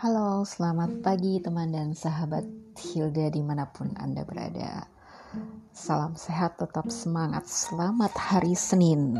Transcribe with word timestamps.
Halo, 0.00 0.48
selamat 0.48 1.04
pagi 1.04 1.44
teman 1.44 1.76
dan 1.76 1.92
sahabat 1.92 2.48
Hilda 2.72 3.28
di 3.28 3.44
mana 3.44 3.68
pun 3.68 3.92
Anda 4.00 4.24
berada. 4.24 4.88
Salam 5.76 6.16
sehat, 6.16 6.56
tetap 6.56 6.88
semangat. 6.88 7.44
Selamat 7.44 8.08
hari 8.16 8.56
Senin. 8.56 9.12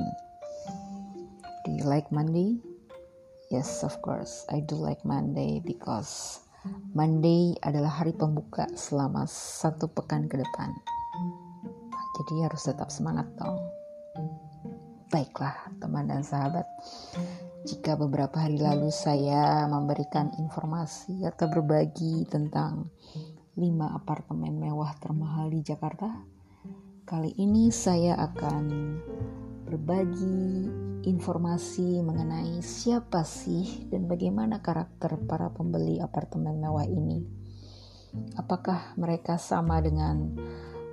Do 1.69 1.69
you 1.77 1.85
like 1.85 2.09
Monday? 2.09 2.57
Yes, 3.53 3.85
of 3.85 3.93
course. 4.01 4.49
I 4.49 4.65
do 4.65 4.81
like 4.81 5.05
Monday 5.05 5.61
because 5.61 6.41
Monday 6.97 7.61
adalah 7.61 8.01
hari 8.01 8.17
pembuka 8.17 8.65
selama 8.73 9.29
satu 9.29 9.85
pekan 9.85 10.33
ke 10.33 10.41
depan. 10.41 10.73
Jadi 12.17 12.41
harus 12.41 12.65
tetap 12.65 12.89
semangat 12.89 13.29
dong. 13.37 13.61
Baiklah, 15.13 15.61
teman 15.77 16.09
dan 16.09 16.25
sahabat. 16.25 16.65
Jika 17.61 17.93
beberapa 17.93 18.41
hari 18.41 18.57
lalu 18.57 18.89
saya 18.89 19.69
memberikan 19.69 20.33
informasi 20.41 21.29
atau 21.29 21.45
berbagi 21.45 22.25
tentang 22.25 22.89
5 23.53 23.61
apartemen 24.01 24.57
mewah 24.57 24.97
termahal 24.97 25.53
di 25.53 25.61
Jakarta, 25.61 26.09
kali 27.05 27.37
ini 27.37 27.69
saya 27.69 28.17
akan 28.17 28.65
berbagi 29.69 30.73
informasi 31.05 32.01
mengenai 32.01 32.65
siapa 32.65 33.29
sih 33.29 33.93
dan 33.93 34.09
bagaimana 34.09 34.65
karakter 34.65 35.21
para 35.29 35.53
pembeli 35.53 36.01
apartemen 36.01 36.57
mewah 36.57 36.89
ini. 36.89 37.21
Apakah 38.41 38.97
mereka 38.97 39.37
sama 39.37 39.85
dengan 39.85 40.33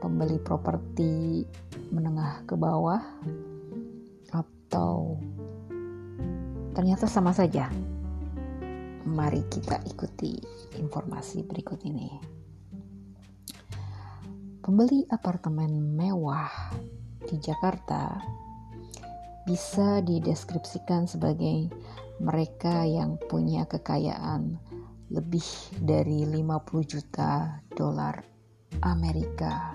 pembeli 0.03 0.35
properti 0.43 1.47
menengah 1.95 2.43
ke 2.43 2.59
bawah 2.59 2.99
atau 4.35 5.15
ternyata 6.77 7.09
sama 7.09 7.33
saja. 7.33 7.73
Mari 9.09 9.41
kita 9.49 9.81
ikuti 9.89 10.37
informasi 10.77 11.41
berikut 11.41 11.81
ini. 11.81 12.21
Pembeli 14.61 15.01
apartemen 15.09 15.97
mewah 15.97 16.77
di 17.25 17.41
Jakarta 17.41 18.21
bisa 19.49 20.05
dideskripsikan 20.05 21.09
sebagai 21.09 21.73
mereka 22.21 22.85
yang 22.85 23.17
punya 23.25 23.65
kekayaan 23.65 24.61
lebih 25.09 25.49
dari 25.81 26.29
50 26.29 26.45
juta 26.85 27.57
dolar 27.73 28.21
Amerika. 28.85 29.73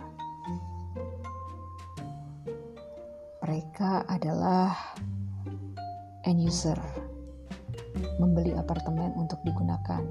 Mereka 3.42 4.06
adalah 4.06 4.70
end 6.26 6.42
user 6.42 6.78
membeli 8.18 8.54
apartemen 8.56 9.12
untuk 9.18 9.40
digunakan. 9.42 10.02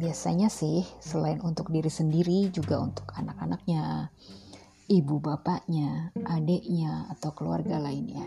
Biasanya 0.00 0.48
sih 0.48 0.86
selain 1.02 1.42
untuk 1.44 1.68
diri 1.68 1.92
sendiri 1.92 2.48
juga 2.48 2.80
untuk 2.80 3.10
anak-anaknya, 3.12 4.08
ibu 4.88 5.16
bapaknya, 5.20 6.14
adiknya 6.24 7.10
atau 7.12 7.36
keluarga 7.36 7.76
lainnya. 7.76 8.24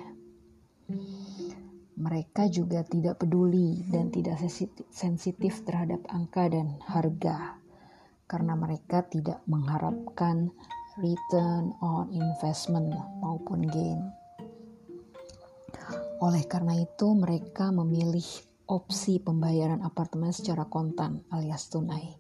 Mereka 1.94 2.50
juga 2.50 2.82
tidak 2.86 3.22
peduli 3.22 3.86
dan 3.90 4.10
tidak 4.10 4.42
sensitif 4.92 5.66
terhadap 5.66 6.02
angka 6.10 6.50
dan 6.50 6.78
harga 6.86 7.58
karena 8.26 8.58
mereka 8.58 9.06
tidak 9.10 9.46
mengharapkan 9.46 10.50
return 10.98 11.74
on 11.82 12.10
investment 12.14 12.94
maupun 13.22 13.66
gain. 13.70 14.23
Oleh 16.24 16.48
karena 16.48 16.80
itu, 16.80 17.12
mereka 17.12 17.68
memilih 17.76 18.24
opsi 18.72 19.20
pembayaran 19.20 19.84
apartemen 19.84 20.32
secara 20.32 20.64
kontan 20.72 21.20
alias 21.36 21.68
tunai. 21.68 22.16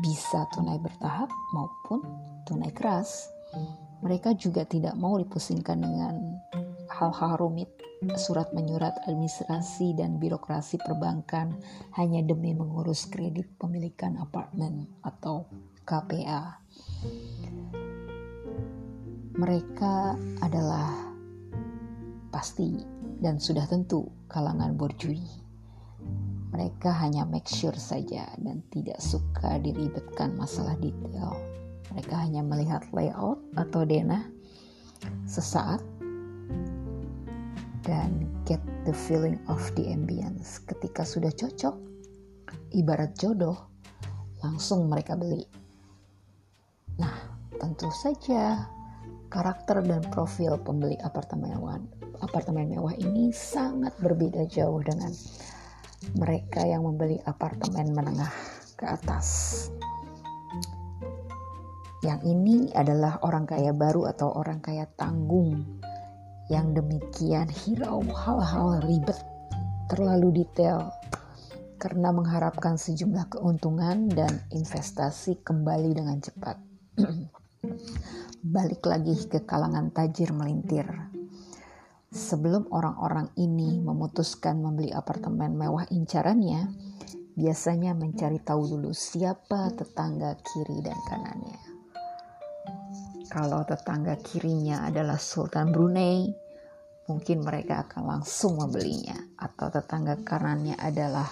Bisa 0.00 0.48
tunai 0.56 0.80
bertahap 0.80 1.28
maupun 1.52 2.00
tunai 2.48 2.72
keras. 2.72 3.28
Mereka 4.00 4.40
juga 4.40 4.64
tidak 4.64 4.96
mau 4.96 5.20
dipusingkan 5.20 5.76
dengan 5.84 6.16
hal-hal 6.88 7.36
rumit, 7.36 7.68
surat 8.16 8.56
menyurat 8.56 8.96
administrasi 9.04 9.92
dan 9.92 10.16
birokrasi 10.16 10.80
perbankan 10.80 11.60
hanya 12.00 12.24
demi 12.24 12.56
mengurus 12.56 13.04
kredit 13.12 13.52
pemilikan 13.60 14.16
apartemen 14.16 14.88
atau 15.04 15.44
KPA. 15.84 16.56
Mereka 19.36 19.94
adalah 20.40 21.12
pasti 22.32 22.95
dan 23.20 23.40
sudah 23.40 23.64
tentu 23.64 24.08
kalangan 24.28 24.76
borjui. 24.76 25.22
Mereka 26.52 26.88
hanya 26.88 27.28
make 27.28 27.48
sure 27.48 27.74
saja 27.76 28.32
dan 28.40 28.64
tidak 28.72 28.96
suka 29.02 29.60
diribetkan 29.60 30.36
masalah 30.38 30.76
detail. 30.80 31.36
Mereka 31.92 32.14
hanya 32.16 32.40
melihat 32.40 32.84
layout 32.96 33.40
atau 33.56 33.84
denah 33.84 34.24
sesaat 35.28 35.84
dan 37.86 38.26
get 38.48 38.58
the 38.88 38.94
feeling 38.94 39.38
of 39.46 39.60
the 39.78 39.86
ambience. 39.92 40.58
Ketika 40.64 41.06
sudah 41.06 41.30
cocok, 41.30 41.76
ibarat 42.74 43.14
jodoh, 43.14 43.56
langsung 44.42 44.90
mereka 44.90 45.14
beli. 45.14 45.46
Nah, 46.98 47.14
tentu 47.60 47.90
saja 47.92 48.66
karakter 49.28 49.82
dan 49.82 50.02
profil 50.10 50.58
pembeli 50.60 50.96
apartemen 51.02 51.54
apartemen 52.22 52.72
mewah 52.72 52.94
ini 52.96 53.30
sangat 53.34 53.92
berbeda 54.00 54.48
jauh 54.48 54.80
dengan 54.80 55.12
mereka 56.16 56.62
yang 56.64 56.84
membeli 56.84 57.18
apartemen 57.24 57.92
menengah 57.92 58.30
ke 58.76 58.84
atas. 58.84 59.26
Yang 62.04 62.20
ini 62.28 62.56
adalah 62.76 63.18
orang 63.26 63.48
kaya 63.48 63.74
baru 63.74 64.06
atau 64.12 64.30
orang 64.36 64.62
kaya 64.62 64.86
tanggung 64.94 65.64
yang 66.46 66.70
demikian 66.70 67.50
hirau 67.50 68.04
hal-hal 68.06 68.78
ribet, 68.86 69.18
terlalu 69.90 70.44
detail 70.44 70.94
karena 71.82 72.14
mengharapkan 72.14 72.78
sejumlah 72.78 73.26
keuntungan 73.34 74.06
dan 74.06 74.30
investasi 74.54 75.42
kembali 75.42 75.90
dengan 75.98 76.22
cepat. 76.22 76.56
Balik 78.46 78.86
lagi 78.86 79.26
ke 79.26 79.42
kalangan 79.42 79.90
tajir 79.90 80.30
melintir 80.30 80.86
Sebelum 82.14 82.70
orang-orang 82.70 83.26
ini 83.34 83.82
memutuskan 83.82 84.62
membeli 84.62 84.94
apartemen 84.94 85.58
mewah 85.58 85.82
incarannya, 85.90 86.70
biasanya 87.34 87.98
mencari 87.98 88.38
tahu 88.38 88.70
dulu 88.70 88.94
siapa 88.94 89.74
tetangga 89.74 90.38
kiri 90.38 90.78
dan 90.78 90.94
kanannya. 91.10 91.58
Kalau 93.34 93.66
tetangga 93.66 94.14
kirinya 94.22 94.86
adalah 94.86 95.18
Sultan 95.18 95.74
Brunei, 95.74 96.30
mungkin 97.10 97.42
mereka 97.42 97.82
akan 97.82 98.06
langsung 98.06 98.62
membelinya. 98.62 99.18
Atau 99.42 99.74
tetangga 99.74 100.22
kanannya 100.22 100.78
adalah 100.78 101.26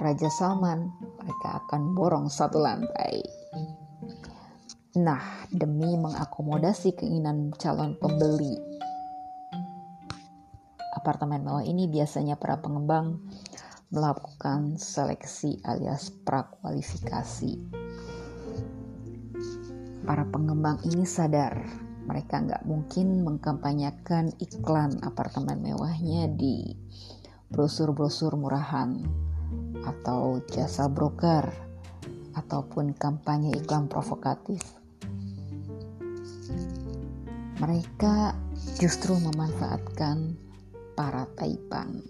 Raja 0.00 0.32
Salman, 0.32 0.88
mereka 1.20 1.60
akan 1.60 1.92
borong 1.92 2.32
satu 2.32 2.56
lantai. 2.56 3.43
Nah, 4.94 5.46
demi 5.50 5.98
mengakomodasi 5.98 6.94
keinginan 6.94 7.50
calon 7.58 7.98
pembeli 7.98 8.74
apartemen 11.04 11.44
mewah 11.44 11.60
ini 11.60 11.84
biasanya 11.84 12.40
para 12.40 12.64
pengembang 12.64 13.20
melakukan 13.92 14.80
seleksi 14.80 15.60
alias 15.60 16.08
prakualifikasi. 16.24 17.60
Para 20.08 20.24
pengembang 20.32 20.80
ini 20.88 21.04
sadar 21.04 21.60
mereka 22.08 22.40
nggak 22.40 22.64
mungkin 22.64 23.20
mengkampanyekan 23.20 24.32
iklan 24.40 24.96
apartemen 25.04 25.60
mewahnya 25.60 26.24
di 26.32 26.72
brosur-brosur 27.52 28.40
murahan 28.40 29.04
atau 29.84 30.40
jasa 30.48 30.88
broker 30.88 31.52
ataupun 32.32 32.96
kampanye 32.96 33.52
iklan 33.60 33.92
provokatif. 33.92 34.83
Mereka 37.62 38.34
justru 38.76 39.16
memanfaatkan 39.20 40.36
para 40.98 41.24
taipan 41.38 42.02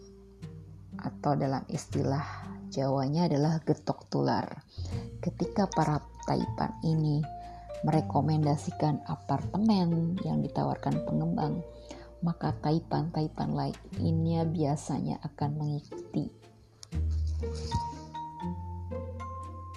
atau 0.98 1.36
dalam 1.36 1.62
istilah 1.68 2.54
Jawanya 2.74 3.30
adalah 3.30 3.62
getok 3.62 4.10
tular. 4.10 4.66
Ketika 5.22 5.70
para 5.70 6.02
taipan 6.26 6.74
ini 6.82 7.22
merekomendasikan 7.86 9.06
apartemen 9.06 10.18
yang 10.26 10.42
ditawarkan 10.42 11.06
pengembang, 11.06 11.62
maka 12.26 12.50
taipan-taipan 12.66 13.54
lainnya 13.54 14.42
biasanya 14.42 15.22
akan 15.22 15.50
mengikuti. 15.54 16.26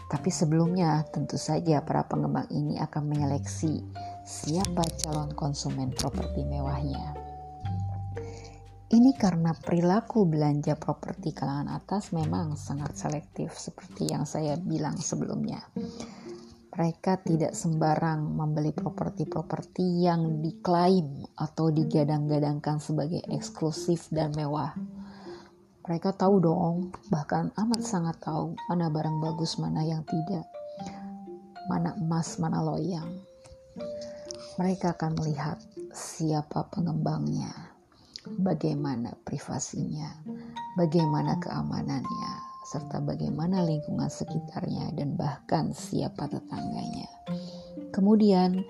Tapi 0.10 0.30
sebelumnya 0.34 1.06
tentu 1.14 1.38
saja 1.38 1.86
para 1.86 2.02
pengembang 2.10 2.50
ini 2.50 2.82
akan 2.82 3.14
menyeleksi 3.14 3.86
siapa 4.28 4.84
calon 5.00 5.32
konsumen 5.32 5.96
properti 5.96 6.44
mewahnya 6.44 7.16
Ini 8.92 9.16
karena 9.16 9.56
perilaku 9.56 10.28
belanja 10.28 10.76
properti 10.76 11.32
kalangan 11.32 11.72
atas 11.72 12.12
memang 12.12 12.60
sangat 12.60 12.96
selektif 13.00 13.56
seperti 13.56 14.12
yang 14.12 14.24
saya 14.24 14.56
bilang 14.60 14.96
sebelumnya. 14.96 15.60
Mereka 16.72 17.24
tidak 17.24 17.52
sembarang 17.52 18.32
membeli 18.32 18.72
properti-properti 18.72 20.08
yang 20.08 20.40
diklaim 20.40 21.24
atau 21.36 21.68
digadang-gadangkan 21.68 22.80
sebagai 22.80 23.24
eksklusif 23.28 24.08
dan 24.08 24.32
mewah. 24.40 24.72
Mereka 25.84 26.16
tahu 26.16 26.40
dong, 26.40 26.96
bahkan 27.12 27.52
amat 27.60 27.84
sangat 27.84 28.24
tahu 28.24 28.56
mana 28.72 28.88
barang 28.88 29.20
bagus, 29.20 29.60
mana 29.60 29.84
yang 29.84 30.08
tidak, 30.08 30.48
mana 31.68 31.92
emas, 32.00 32.40
mana 32.40 32.64
loyang. 32.64 33.27
Mereka 34.58 34.98
akan 34.98 35.22
melihat 35.22 35.62
siapa 35.94 36.66
pengembangnya 36.74 37.78
bagaimana 38.36 39.14
privasinya, 39.22 40.18
bagaimana 40.76 41.38
keamanannya, 41.40 42.32
serta 42.68 43.00
bagaimana 43.00 43.64
lingkungan 43.64 44.10
sekitarnya 44.12 44.92
dan 44.98 45.16
bahkan 45.16 45.72
siapa 45.72 46.28
tetangganya. 46.28 47.08
Kemudian, 47.94 48.66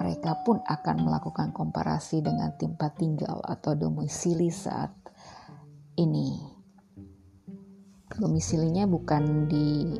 mereka 0.00 0.42
pun 0.42 0.58
akan 0.64 0.96
melakukan 1.06 1.54
komparasi 1.54 2.24
dengan 2.24 2.56
tempat 2.58 2.98
tinggal 2.98 3.38
atau 3.44 3.78
domisili 3.78 4.50
saat 4.50 4.90
ini. 6.00 6.40
Domisilinya 8.18 8.88
bukan 8.88 9.46
di 9.46 9.94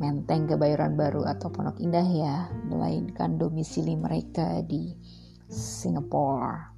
Menteng 0.00 0.48
Kebayoran 0.48 0.96
Baru 0.96 1.28
atau 1.28 1.52
Pondok 1.52 1.76
Indah 1.76 2.08
ya, 2.08 2.48
melainkan 2.64 3.36
domisili 3.36 3.92
mereka 4.00 4.64
di 4.64 4.96
Singapura 5.44 6.72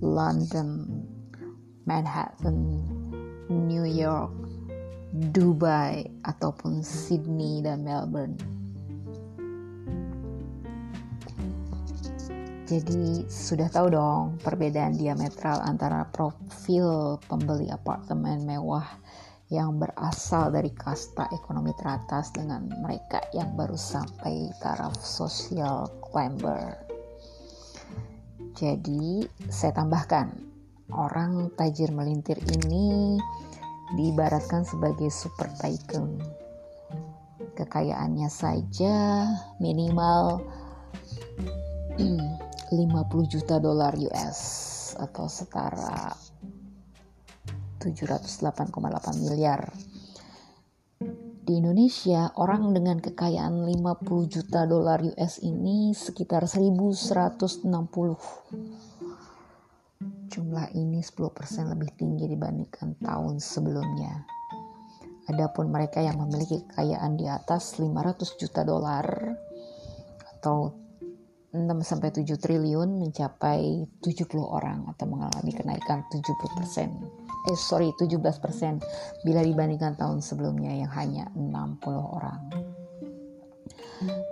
London, 0.00 0.88
Manhattan, 1.84 2.80
New 3.52 3.84
York, 3.84 4.32
Dubai, 5.36 6.08
ataupun 6.24 6.80
Sydney 6.80 7.60
dan 7.60 7.84
Melbourne. 7.84 8.40
Jadi 12.70 13.26
sudah 13.26 13.66
tahu 13.66 13.92
dong 13.92 14.38
perbedaan 14.40 14.94
diametral 14.94 15.58
antara 15.66 16.06
profil 16.08 17.18
pembeli 17.26 17.66
apartemen 17.66 18.46
mewah 18.46 18.86
yang 19.50 19.82
berasal 19.82 20.54
dari 20.54 20.70
kasta 20.70 21.26
ekonomi 21.34 21.74
teratas 21.74 22.30
dengan 22.30 22.70
mereka 22.86 23.18
yang 23.34 23.58
baru 23.58 23.74
sampai 23.74 24.46
taraf 24.62 24.94
social 25.02 25.90
climber. 25.98 26.78
Jadi, 28.54 29.26
saya 29.50 29.74
tambahkan, 29.74 30.30
orang 30.94 31.50
tajir 31.58 31.90
melintir 31.90 32.38
ini 32.46 33.18
diibaratkan 33.98 34.62
sebagai 34.62 35.10
super 35.10 35.50
tycoon. 35.58 36.22
Kekayaannya 37.58 38.30
saja 38.30 39.26
minimal 39.58 40.46
50 42.70 42.78
juta 43.26 43.58
dolar 43.58 43.98
US 43.98 44.40
atau 44.94 45.26
setara 45.26 46.14
708,8 47.80 49.24
miliar 49.24 49.72
di 51.50 51.58
Indonesia, 51.58 52.30
orang 52.38 52.70
dengan 52.70 53.02
kekayaan 53.02 53.66
50 53.66 54.06
juta 54.30 54.70
dolar 54.70 55.02
US 55.02 55.42
ini 55.42 55.90
sekitar 55.90 56.46
1160. 56.46 57.66
Jumlah 60.30 60.70
ini 60.78 61.02
10% 61.02 61.74
lebih 61.74 61.90
tinggi 61.98 62.30
dibandingkan 62.30 63.02
tahun 63.02 63.42
sebelumnya. 63.42 64.22
Adapun 65.26 65.74
mereka 65.74 65.98
yang 65.98 66.22
memiliki 66.22 66.62
kekayaan 66.70 67.18
di 67.18 67.26
atas 67.26 67.82
500 67.82 68.38
juta 68.38 68.62
dolar 68.62 69.10
atau 70.38 70.70
6 71.50 71.66
sampai 71.82 72.14
7 72.14 72.30
triliun 72.38 72.94
mencapai 72.94 73.90
70 73.98 74.38
orang 74.38 74.86
atau 74.86 75.02
mengalami 75.10 75.50
kenaikan 75.50 76.06
70% 76.06 77.19
eh 77.48 77.56
sorry 77.56 77.94
17% 77.96 79.24
bila 79.24 79.40
dibandingkan 79.40 79.96
tahun 79.96 80.20
sebelumnya 80.20 80.76
yang 80.76 80.92
hanya 80.92 81.24
60 81.32 81.88
orang. 81.96 82.40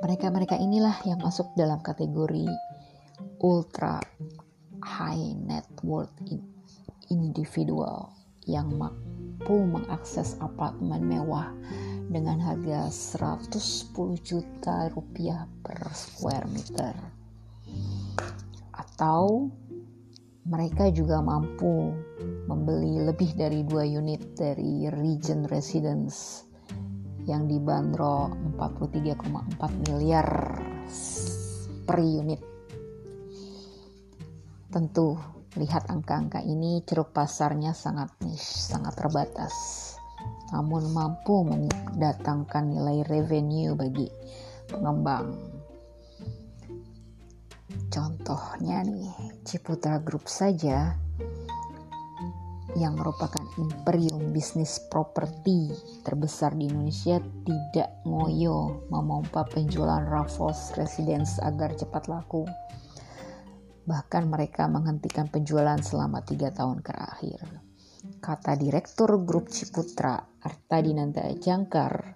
Mereka-mereka 0.04 0.56
inilah 0.56 0.96
yang 1.04 1.20
masuk 1.20 1.48
dalam 1.56 1.80
kategori 1.80 2.48
ultra 3.40 4.00
high 4.80 5.36
net 5.36 5.68
worth 5.84 6.12
individual 7.08 8.12
yang 8.48 8.72
mampu 8.76 9.56
mengakses 9.68 10.36
apartemen 10.40 11.04
mewah 11.04 11.52
dengan 12.08 12.40
harga 12.40 12.88
110 12.88 13.92
juta 14.24 14.88
rupiah 14.88 15.44
per 15.60 15.76
square 15.92 16.48
meter 16.48 16.96
atau 18.72 19.52
mereka 20.48 20.88
juga 20.88 21.20
mampu 21.20 21.92
membeli 22.48 23.04
lebih 23.04 23.36
dari 23.36 23.60
dua 23.68 23.84
unit 23.84 24.32
dari 24.32 24.88
Regent 24.88 25.44
Residence 25.52 26.48
yang 27.28 27.44
dibanderol 27.44 28.32
43,4 28.56 29.84
miliar 29.84 30.28
per 31.84 31.98
unit. 32.00 32.40
Tentu 34.72 35.20
lihat 35.60 35.92
angka-angka 35.92 36.40
ini 36.40 36.80
ceruk 36.88 37.12
pasarnya 37.12 37.76
sangat 37.76 38.16
niche, 38.24 38.56
sangat 38.72 38.96
terbatas. 38.96 39.52
Namun 40.56 40.88
mampu 40.96 41.44
mendatangkan 41.44 42.72
nilai 42.72 43.04
revenue 43.04 43.76
bagi 43.76 44.08
pengembang 44.72 45.57
Contohnya 47.86 48.82
nih, 48.82 49.14
Ciputra 49.46 50.02
Group 50.02 50.26
saja 50.26 50.98
yang 52.76 53.00
merupakan 53.00 53.40
imperium 53.56 54.34
bisnis 54.34 54.76
properti 54.92 55.72
terbesar 56.04 56.52
di 56.52 56.68
Indonesia 56.68 57.16
tidak 57.48 57.90
ngoyo 58.04 58.86
memompa 58.92 59.46
penjualan 59.48 60.04
Raffles 60.04 60.76
Residence 60.76 61.40
agar 61.40 61.72
cepat 61.72 62.10
laku. 62.12 62.44
Bahkan 63.88 64.28
mereka 64.28 64.68
menghentikan 64.68 65.32
penjualan 65.32 65.80
selama 65.80 66.20
tiga 66.22 66.52
tahun 66.52 66.84
terakhir. 66.84 67.40
Kata 68.20 68.54
Direktur 68.54 69.16
Grup 69.24 69.48
Ciputra, 69.48 70.20
Arta 70.44 70.78
Dinanta 70.84 71.24
Jangkar, 71.40 72.14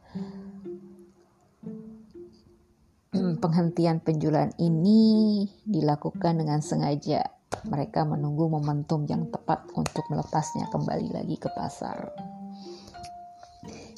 penghentian 3.42 3.98
penjualan 3.98 4.54
ini 4.62 5.42
dilakukan 5.66 6.38
dengan 6.38 6.62
sengaja. 6.62 7.26
Mereka 7.66 8.06
menunggu 8.06 8.46
momentum 8.46 9.02
yang 9.10 9.26
tepat 9.34 9.66
untuk 9.74 10.06
melepasnya 10.08 10.70
kembali 10.70 11.10
lagi 11.10 11.36
ke 11.36 11.50
pasar. 11.50 12.14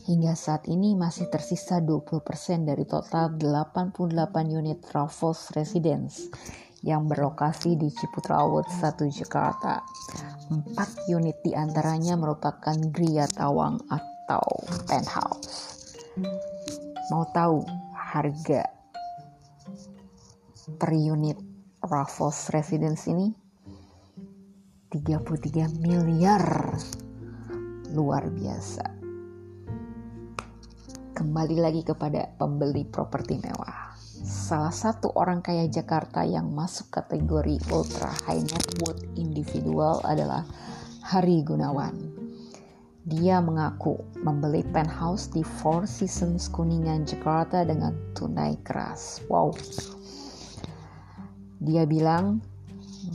Hingga 0.04 0.32
saat 0.36 0.68
ini 0.68 0.96
masih 0.96 1.28
tersisa 1.28 1.80
20% 1.80 2.24
dari 2.64 2.84
total 2.84 3.36
88 3.36 4.04
unit 4.52 4.80
Raffles 4.92 5.52
Residence 5.56 6.28
yang 6.84 7.08
berlokasi 7.08 7.80
di 7.80 7.88
Ciputra 7.88 8.44
Award 8.44 8.68
1 8.68 9.00
Jakarta. 9.08 9.80
Empat 10.52 11.08
unit 11.08 11.40
di 11.40 11.56
antaranya 11.56 12.20
merupakan 12.20 12.76
Gria 12.92 13.24
Tawang 13.24 13.80
atau 13.88 14.44
penthouse. 14.84 15.72
Mau 17.08 17.24
tahu 17.32 17.64
harga 17.96 18.73
per 20.64 20.96
unit 20.96 21.36
Raffles 21.84 22.48
Residence 22.48 23.04
ini 23.12 23.28
33 24.88 25.68
miliar. 25.76 26.72
Luar 27.92 28.26
biasa. 28.32 28.84
Kembali 31.14 31.56
lagi 31.60 31.84
kepada 31.84 32.26
pembeli 32.40 32.88
properti 32.88 33.38
mewah. 33.38 33.92
Salah 34.24 34.72
satu 34.72 35.12
orang 35.14 35.44
kaya 35.44 35.68
Jakarta 35.68 36.24
yang 36.24 36.50
masuk 36.50 36.90
kategori 36.90 37.60
ultra 37.70 38.10
high 38.24 38.42
net 38.42 38.66
worth 38.82 39.04
individual 39.20 40.00
adalah 40.02 40.48
Hari 41.04 41.44
Gunawan. 41.44 41.94
Dia 43.04 43.44
mengaku 43.44 44.00
membeli 44.24 44.64
penthouse 44.72 45.28
di 45.28 45.44
Four 45.44 45.84
Seasons 45.84 46.48
Kuningan, 46.48 47.04
Jakarta 47.04 47.60
dengan 47.68 47.92
tunai 48.16 48.56
keras. 48.64 49.20
Wow, 49.28 49.52
dia 51.64 51.88
bilang 51.88 52.44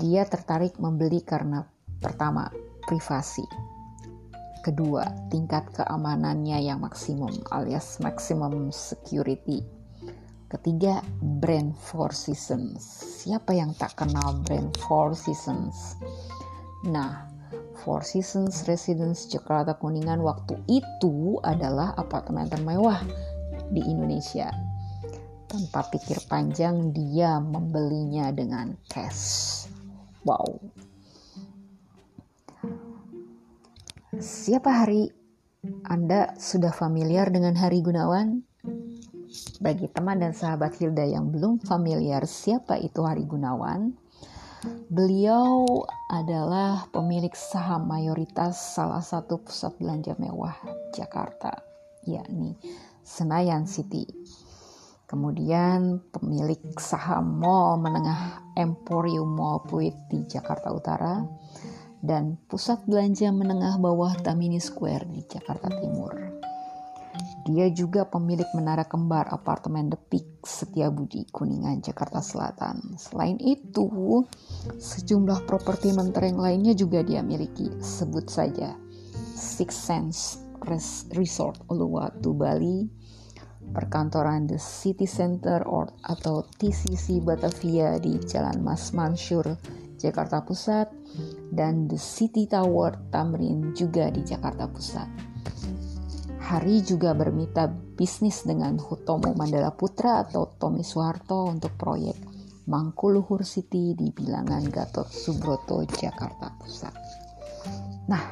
dia 0.01 0.25
tertarik 0.25 0.77
membeli 0.81 1.21
karena 1.21 1.61
pertama, 2.01 2.49
privasi. 2.85 3.45
Kedua, 4.65 5.05
tingkat 5.31 5.71
keamanannya 5.71 6.59
yang 6.61 6.83
maksimum 6.83 7.31
alias 7.53 8.01
maximum 8.03 8.73
security. 8.75 9.63
Ketiga, 10.49 11.05
brand 11.21 11.77
Four 11.77 12.11
Seasons. 12.11 12.81
Siapa 13.21 13.53
yang 13.53 13.77
tak 13.77 13.95
kenal 14.01 14.41
brand 14.41 14.73
Four 14.81 15.13
Seasons? 15.13 15.95
Nah, 16.89 17.29
Four 17.81 18.01
Seasons 18.01 18.65
Residence 18.67 19.29
Jakarta 19.29 19.77
Kuningan 19.77 20.19
waktu 20.19 20.59
itu 20.67 21.37
adalah 21.45 21.95
apartemen 21.95 22.49
termewah 22.49 22.99
di 23.71 23.79
Indonesia. 23.85 24.51
Tanpa 25.49 25.81
pikir 25.89 26.21
panjang 26.29 26.93
dia 26.93 27.41
membelinya 27.41 28.29
dengan 28.29 28.77
cash. 28.85 29.65
Wow. 30.21 30.61
Siapa 34.13 34.69
Hari? 34.69 35.09
Anda 35.89 36.37
sudah 36.37 36.69
familiar 36.69 37.33
dengan 37.33 37.57
Hari 37.57 37.81
Gunawan? 37.81 38.45
Bagi 39.57 39.89
teman 39.89 40.21
dan 40.21 40.37
sahabat 40.37 40.77
Hilda 40.77 41.09
yang 41.09 41.33
belum 41.33 41.65
familiar 41.65 42.29
siapa 42.29 42.77
itu 42.77 43.01
Hari 43.01 43.25
Gunawan, 43.25 43.89
beliau 44.85 45.65
adalah 46.13 46.85
pemilik 46.93 47.33
saham 47.33 47.89
mayoritas 47.89 48.77
salah 48.77 49.01
satu 49.01 49.41
pusat 49.41 49.73
belanja 49.81 50.13
mewah 50.21 50.53
Jakarta, 50.93 51.57
yakni 52.05 52.53
Senayan 53.01 53.65
City. 53.65 54.05
Kemudian 55.09 56.05
pemilik 56.13 56.61
saham 56.77 57.41
mall 57.41 57.81
menengah 57.81 58.53
Emporium 58.53 59.33
Mall 59.33 59.65
Pluit 59.65 59.97
di 60.05 60.21
Jakarta 60.29 60.69
Utara 60.69 61.25
dan 61.97 62.37
pusat 62.45 62.85
belanja 62.85 63.33
menengah 63.33 63.81
bawah 63.81 64.13
Tamini 64.21 64.61
Square 64.61 65.09
di 65.09 65.25
Jakarta 65.25 65.73
Timur. 65.73 66.13
Dia 67.49 67.73
juga 67.73 68.05
pemilik 68.05 68.45
menara 68.53 68.85
kembar 68.85 69.33
apartemen 69.33 69.89
The 69.89 69.97
Peak 69.97 70.45
Setiabudi 70.45 71.25
Kuningan 71.33 71.81
Jakarta 71.81 72.21
Selatan. 72.21 72.93
Selain 73.01 73.41
itu, 73.41 73.89
sejumlah 74.77 75.49
properti 75.49 75.89
mentereng 75.89 76.37
lainnya 76.37 76.77
juga 76.77 77.01
dia 77.01 77.25
miliki. 77.25 77.65
Sebut 77.81 78.29
saja 78.29 78.77
Six 79.33 79.69
Sense 79.73 80.21
Resort 81.17 81.65
Uluwatu 81.65 82.37
Bali, 82.37 82.98
perkantoran 83.71 84.49
The 84.49 84.57
City 84.57 85.05
Center 85.05 85.61
or 85.65 85.93
atau 86.05 86.45
TCC 86.57 87.21
Batavia 87.21 88.01
di 88.01 88.17
Jalan 88.21 88.65
Mas 88.65 88.91
Mansur, 88.91 89.45
Jakarta 89.99 90.41
Pusat, 90.41 90.89
dan 91.53 91.85
The 91.85 91.99
City 91.99 92.49
Tower 92.49 92.97
Tamrin 93.13 93.73
juga 93.77 94.09
di 94.09 94.25
Jakarta 94.25 94.65
Pusat. 94.65 95.09
Hari 96.49 96.81
juga 96.81 97.13
bermitra 97.13 97.69
bisnis 97.69 98.41
dengan 98.41 98.81
Hutomo 98.81 99.37
Mandala 99.37 99.69
Putra 99.69 100.25
atau 100.25 100.49
Tommy 100.57 100.81
Soeharto 100.81 101.45
untuk 101.45 101.77
proyek 101.77 102.17
Mangkuluhur 102.65 103.45
City 103.45 103.93
di 103.93 104.09
bilangan 104.09 104.65
Gatot 104.65 105.09
Subroto, 105.09 105.85
Jakarta 105.85 106.49
Pusat. 106.57 106.93
Nah, 108.09 108.25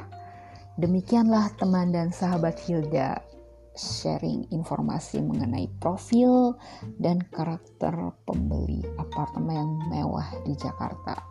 demikianlah 0.74 1.54
teman 1.58 1.94
dan 1.94 2.10
sahabat 2.10 2.58
Hilda 2.66 3.22
sharing 3.78 4.42
informasi 4.50 5.22
mengenai 5.22 5.70
profil 5.78 6.58
dan 6.98 7.22
karakter 7.30 7.94
pembeli 8.26 8.82
apartemen 8.98 9.78
mewah 9.86 10.26
di 10.42 10.58
Jakarta. 10.58 11.22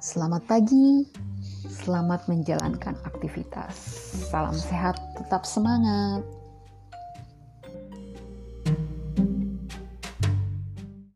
Selamat 0.00 0.44
pagi, 0.44 1.08
selamat 1.68 2.28
menjalankan 2.28 2.96
aktivitas. 3.08 3.76
Salam 4.28 4.56
sehat, 4.56 5.00
tetap 5.16 5.48
semangat. 5.48 6.39